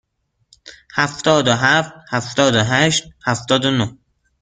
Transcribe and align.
هفتاد 0.95 1.47
و 1.47 1.53
هفت، 1.55 1.91
هفتاد 2.11 2.55
و 2.55 2.63
هشت، 2.63 3.03
هفتاد 3.25 3.65
و 3.65 3.71
نه. 3.71 3.97